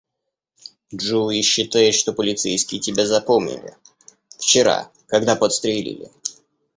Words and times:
Джоуи 0.95 1.43
считает, 1.43 1.93
что 1.93 2.11
полицейские 2.13 2.81
тебя 2.81 3.05
запомнили- 3.05 3.77
вчера, 4.39 4.91
когда 5.05 5.35
подстрелили. 5.35 6.09